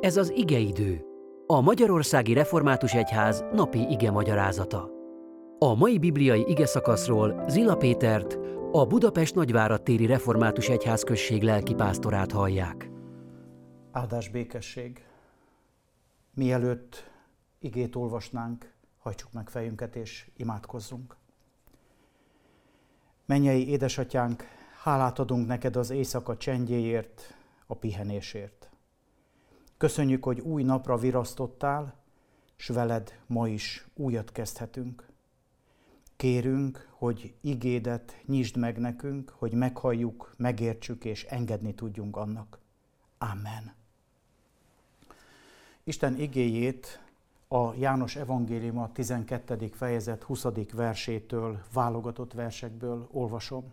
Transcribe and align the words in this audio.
Ez 0.00 0.16
az 0.16 0.30
igeidő, 0.30 1.04
a 1.46 1.60
Magyarországi 1.60 2.32
Református 2.32 2.94
Egyház 2.94 3.44
napi 3.52 3.90
ige 3.90 4.10
magyarázata. 4.10 4.90
A 5.58 5.74
mai 5.74 5.98
bibliai 5.98 6.44
ige 6.48 6.66
szakaszról 6.66 7.44
Zila 7.48 7.76
Pétert, 7.76 8.38
a 8.72 8.86
Budapest 8.86 9.34
Nagyvárad 9.34 9.88
Református 9.88 10.68
Egyház 10.68 11.02
község 11.02 11.42
lelkipásztorát 11.42 12.32
hallják. 12.32 12.90
Áldás 13.92 14.28
békesség! 14.28 15.04
Mielőtt 16.34 17.10
igét 17.58 17.96
olvasnánk, 17.96 18.72
hajtsuk 18.98 19.32
meg 19.32 19.48
fejünket 19.48 19.96
és 19.96 20.30
imádkozzunk. 20.36 21.16
Mennyei 23.26 23.68
édesatyánk, 23.68 24.44
hálát 24.82 25.18
adunk 25.18 25.46
neked 25.46 25.76
az 25.76 25.90
éjszaka 25.90 26.36
csendjéért, 26.36 27.34
a 27.66 27.74
pihenésért. 27.74 28.69
Köszönjük, 29.80 30.24
hogy 30.24 30.40
új 30.40 30.62
napra 30.62 30.96
virasztottál, 30.96 31.94
s 32.56 32.68
veled 32.68 33.18
ma 33.26 33.48
is 33.48 33.86
újat 33.94 34.32
kezdhetünk. 34.32 35.06
Kérünk, 36.16 36.88
hogy 36.90 37.34
igédet 37.40 38.20
nyisd 38.26 38.56
meg 38.56 38.78
nekünk, 38.78 39.34
hogy 39.38 39.52
meghalljuk, 39.52 40.34
megértsük 40.36 41.04
és 41.04 41.24
engedni 41.24 41.74
tudjunk 41.74 42.16
annak. 42.16 42.58
Amen. 43.18 43.74
Isten 45.84 46.18
igéjét 46.18 47.00
a 47.48 47.74
János 47.74 48.16
Evangélium 48.16 48.78
a 48.78 48.92
12. 48.92 49.70
fejezet 49.72 50.22
20. 50.22 50.46
versétől 50.72 51.62
válogatott 51.72 52.32
versekből 52.32 53.08
olvasom. 53.10 53.72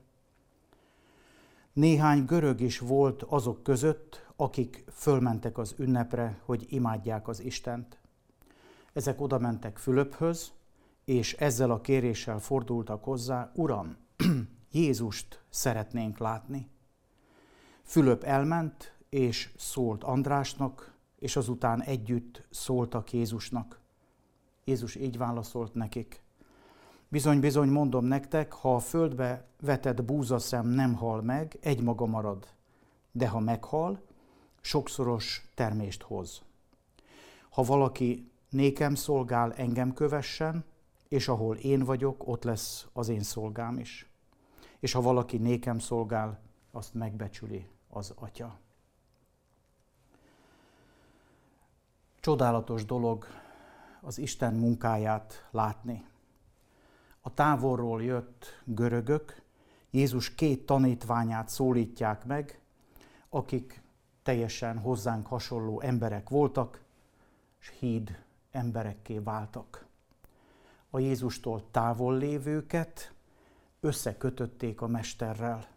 Néhány 1.73 2.25
görög 2.25 2.61
is 2.61 2.79
volt 2.79 3.23
azok 3.23 3.63
között, 3.63 4.26
akik 4.37 4.83
fölmentek 4.91 5.57
az 5.57 5.75
ünnepre, 5.77 6.39
hogy 6.45 6.65
imádják 6.69 7.27
az 7.27 7.43
Istent. 7.43 7.99
Ezek 8.93 9.21
oda 9.21 9.37
mentek 9.37 9.77
Fülöphöz, 9.77 10.51
és 11.05 11.33
ezzel 11.33 11.71
a 11.71 11.81
kéréssel 11.81 12.39
fordultak 12.39 13.03
hozzá, 13.03 13.51
Uram, 13.55 13.97
Jézust 14.71 15.43
szeretnénk 15.49 16.17
látni. 16.17 16.69
Fülöp 17.83 18.23
elment, 18.23 18.95
és 19.09 19.53
szólt 19.57 20.03
Andrásnak, 20.03 20.95
és 21.19 21.35
azután 21.35 21.81
együtt 21.81 22.45
szóltak 22.49 23.13
Jézusnak. 23.13 23.79
Jézus 24.63 24.95
így 24.95 25.17
válaszolt 25.17 25.73
nekik. 25.73 26.21
Bizony, 27.09 27.39
bizony, 27.39 27.69
mondom 27.69 28.05
nektek, 28.05 28.53
ha 28.53 28.75
a 28.75 28.79
földbe 28.79 29.47
vetett 29.61 30.03
búzaszem 30.03 30.67
nem 30.67 30.93
hal 30.93 31.21
meg, 31.21 31.57
egy 31.61 31.81
maga 31.81 32.05
marad. 32.05 32.47
De 33.11 33.27
ha 33.27 33.39
meghal, 33.39 34.06
sokszoros 34.67 35.49
termést 35.53 36.01
hoz. 36.01 36.41
Ha 37.49 37.63
valaki 37.63 38.31
nékem 38.49 38.95
szolgál, 38.95 39.53
engem 39.53 39.93
kövessen, 39.93 40.65
és 41.07 41.27
ahol 41.27 41.55
én 41.55 41.83
vagyok, 41.83 42.27
ott 42.27 42.43
lesz 42.43 42.87
az 42.93 43.09
én 43.09 43.23
szolgám 43.23 43.77
is. 43.77 44.09
És 44.79 44.91
ha 44.91 45.01
valaki 45.01 45.37
nékem 45.37 45.79
szolgál, 45.79 46.39
azt 46.71 46.93
megbecsüli 46.93 47.67
az 47.89 48.13
Atya. 48.15 48.59
Csodálatos 52.19 52.85
dolog 52.85 53.25
az 54.01 54.17
Isten 54.17 54.53
munkáját 54.53 55.47
látni. 55.51 56.05
A 57.21 57.33
távolról 57.33 58.03
jött 58.03 58.61
görögök 58.65 59.41
Jézus 59.89 60.35
két 60.35 60.65
tanítványát 60.65 61.49
szólítják 61.49 62.25
meg, 62.25 62.61
akik 63.29 63.85
teljesen 64.27 64.77
hozzánk 64.77 65.27
hasonló 65.27 65.81
emberek 65.81 66.29
voltak, 66.29 66.81
és 67.59 67.73
híd 67.79 68.23
emberekké 68.51 69.17
váltak. 69.17 69.85
A 70.89 70.99
Jézustól 70.99 71.71
távol 71.71 72.17
lévőket 72.17 73.13
összekötötték 73.79 74.81
a 74.81 74.87
Mesterrel. 74.87 75.67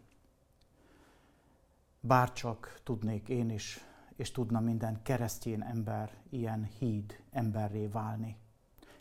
Bárcsak 1.99 2.79
tudnék 2.83 3.29
én 3.29 3.49
is, 3.49 3.85
és 4.15 4.31
tudna 4.31 4.59
minden 4.59 5.01
keresztjén 5.03 5.61
ember 5.61 6.17
ilyen 6.29 6.69
híd 6.79 7.23
emberré 7.31 7.87
válni. 7.87 8.37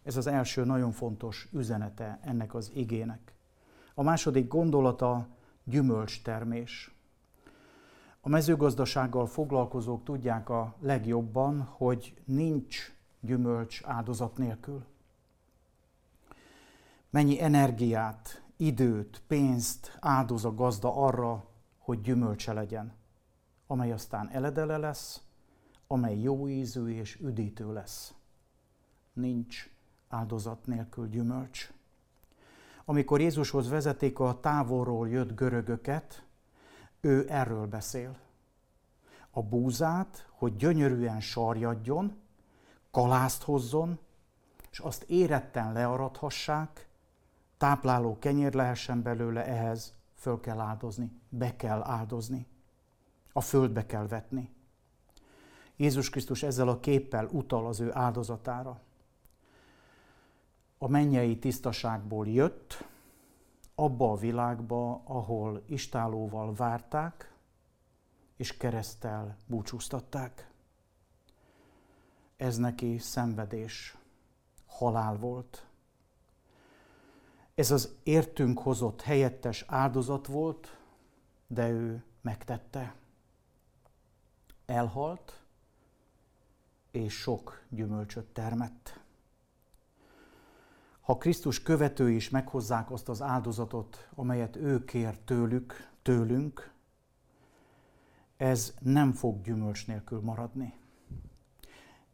Ez 0.02 0.16
az 0.16 0.26
első 0.26 0.64
nagyon 0.64 0.92
fontos 0.92 1.48
üzenete 1.52 2.18
ennek 2.22 2.54
az 2.54 2.70
igének. 2.74 3.34
A 3.94 4.02
második 4.02 4.48
gondolata 4.48 5.26
gyümölcstermés. 5.64 6.99
A 8.20 8.28
mezőgazdasággal 8.28 9.26
foglalkozók 9.26 10.04
tudják 10.04 10.48
a 10.48 10.74
legjobban, 10.80 11.60
hogy 11.60 12.22
nincs 12.24 12.94
gyümölcs 13.20 13.80
áldozat 13.84 14.36
nélkül. 14.36 14.84
Mennyi 17.10 17.42
energiát, 17.42 18.42
időt, 18.56 19.22
pénzt 19.26 19.96
áldoz 20.00 20.44
a 20.44 20.54
gazda 20.54 20.96
arra, 20.96 21.44
hogy 21.78 22.00
gyümölcse 22.00 22.52
legyen, 22.52 22.92
amely 23.66 23.92
aztán 23.92 24.28
eledele 24.28 24.76
lesz, 24.76 25.22
amely 25.86 26.18
jó 26.18 26.48
ízű 26.48 26.88
és 26.88 27.20
üdítő 27.20 27.72
lesz. 27.72 28.14
Nincs 29.12 29.70
áldozat 30.08 30.66
nélkül 30.66 31.08
gyümölcs. 31.08 31.72
Amikor 32.84 33.20
Jézushoz 33.20 33.68
vezeték 33.68 34.18
a 34.18 34.40
távolról 34.40 35.08
jött 35.08 35.34
görögöket, 35.34 36.24
ő 37.00 37.26
erről 37.28 37.66
beszél. 37.66 38.18
A 39.30 39.42
búzát, 39.42 40.28
hogy 40.30 40.56
gyönyörűen 40.56 41.20
sarjadjon, 41.20 42.18
kalászt 42.90 43.42
hozzon, 43.42 43.98
és 44.70 44.78
azt 44.78 45.02
éretten 45.02 45.72
learadhassák, 45.72 46.88
tápláló 47.56 48.18
kenyér 48.18 48.54
lehessen 48.54 49.02
belőle, 49.02 49.46
ehhez 49.46 49.94
föl 50.14 50.40
kell 50.40 50.58
áldozni, 50.60 51.20
be 51.28 51.56
kell 51.56 51.82
áldozni, 51.82 52.46
a 53.32 53.40
földbe 53.40 53.86
kell 53.86 54.06
vetni. 54.06 54.54
Jézus 55.76 56.10
Krisztus 56.10 56.42
ezzel 56.42 56.68
a 56.68 56.80
képpel 56.80 57.26
utal 57.26 57.66
az 57.66 57.80
ő 57.80 57.90
áldozatára. 57.94 58.80
A 60.78 60.88
mennyei 60.88 61.38
tisztaságból 61.38 62.26
jött, 62.26 62.84
abba 63.80 64.10
a 64.12 64.16
világba, 64.16 65.02
ahol 65.04 65.62
istálóval 65.66 66.54
várták, 66.54 67.34
és 68.36 68.56
keresztel 68.56 69.36
búcsúztatták. 69.46 70.50
Ez 72.36 72.56
neki 72.56 72.98
szenvedés, 72.98 73.96
halál 74.66 75.16
volt. 75.16 75.66
Ez 77.54 77.70
az 77.70 77.94
értünk 78.02 78.58
hozott 78.58 79.02
helyettes 79.02 79.64
áldozat 79.66 80.26
volt, 80.26 80.78
de 81.46 81.68
ő 81.68 82.04
megtette. 82.20 82.94
Elhalt, 84.66 85.42
és 86.90 87.14
sok 87.14 87.62
gyümölcsöt 87.68 88.26
termett. 88.26 88.99
Ha 91.10 91.18
Krisztus 91.18 91.62
követői 91.62 92.14
is 92.14 92.30
meghozzák 92.30 92.90
azt 92.90 93.08
az 93.08 93.22
áldozatot, 93.22 94.08
amelyet 94.14 94.56
ő 94.56 94.84
kér 94.84 95.18
tőlük, 95.18 95.88
tőlünk, 96.02 96.72
ez 98.36 98.74
nem 98.80 99.12
fog 99.12 99.42
gyümölcs 99.42 99.86
nélkül 99.86 100.20
maradni. 100.20 100.74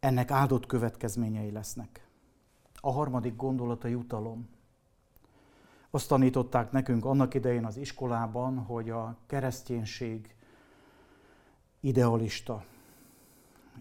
Ennek 0.00 0.30
áldott 0.30 0.66
következményei 0.66 1.50
lesznek. 1.50 2.06
A 2.74 2.90
harmadik 2.90 3.36
gondolat 3.36 3.84
a 3.84 3.88
jutalom. 3.88 4.48
Azt 5.90 6.08
tanították 6.08 6.70
nekünk 6.70 7.04
annak 7.04 7.34
idején 7.34 7.64
az 7.64 7.76
iskolában, 7.76 8.58
hogy 8.58 8.90
a 8.90 9.16
kereszténység 9.26 10.34
idealista. 11.80 12.64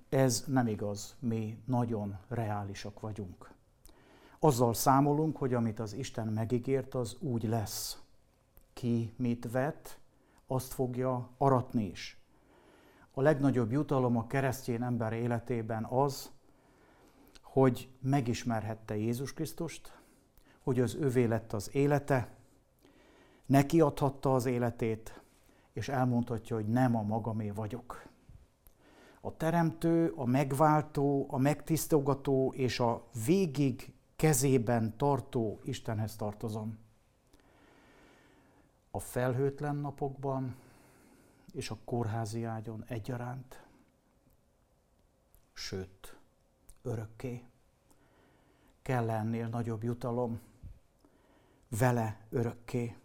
Ez 0.09 0.44
nem 0.48 0.68
igaz, 0.68 1.16
mi 1.19 1.57
nagyon 1.66 2.18
reálisak 2.28 3.00
vagyunk 3.00 3.55
azzal 4.40 4.74
számolunk, 4.74 5.38
hogy 5.38 5.54
amit 5.54 5.80
az 5.80 5.94
Isten 5.94 6.28
megígért, 6.28 6.96
az 6.96 7.18
úgy 7.20 7.44
lesz. 7.44 8.00
Ki 8.74 9.14
mit 9.18 9.52
vet, 9.52 10.00
azt 10.48 10.74
fogja 10.74 11.30
aratni 11.38 11.84
is. 11.86 12.20
A 13.12 13.22
legnagyobb 13.22 13.72
jutalom 13.72 14.18
a 14.18 14.28
keresztény 14.28 14.82
ember 14.82 15.14
életében 15.14 15.84
az, 15.84 16.32
hogy 17.42 17.90
megismerhette 18.02 18.98
Jézus 18.98 19.34
Krisztust, 19.34 20.00
hogy 20.64 20.80
az 20.80 20.96
övé 20.96 21.24
lett 21.24 21.54
az 21.54 21.70
élete, 21.76 22.30
neki 23.46 23.82
adhatta 23.82 24.34
az 24.34 24.46
életét, 24.46 25.22
és 25.74 25.90
elmondhatja, 25.90 26.56
hogy 26.56 26.68
nem 26.68 26.96
a 26.96 27.02
magamé 27.02 27.50
vagyok. 27.50 28.08
A 29.22 29.38
teremtő, 29.38 30.14
a 30.16 30.26
megváltó, 30.26 31.26
a 31.30 31.38
megtisztogató 31.38 32.54
és 32.56 32.80
a 32.80 33.08
végig 33.26 33.94
kezében 34.15 34.97
tartó 34.97 35.59
Istenhez 35.63 36.15
tartozom. 36.15 36.77
A 38.91 39.00
felhőtlen 39.00 39.75
napokban 39.75 40.56
és 41.53 41.69
a 41.69 41.77
kórházi 41.85 42.44
ágyon 42.44 42.83
egyaránt. 42.88 43.63
sőt, 45.53 46.17
örökké. 46.81 47.44
Kell 48.81 49.09
ennél 49.09 49.47
nagyobb 49.47 49.83
jutalom, 49.83 50.39
vele 51.79 52.25
örökké. 52.29 52.95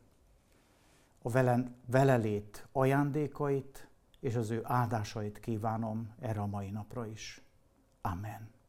A 1.23 1.31
vele, 1.31 1.73
vele 1.87 2.17
lét 2.17 2.69
ajándékait 2.73 3.89
és 4.21 4.35
az 4.35 4.51
ő 4.51 4.61
áldásait 4.65 5.41
kívánom 5.41 6.15
erre 6.19 6.41
a 6.41 6.47
mai 6.47 6.71
napra 6.71 7.07
is. 7.07 7.43
Amen. 8.01 8.60